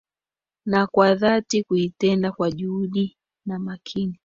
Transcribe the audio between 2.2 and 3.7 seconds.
kwa juhudi na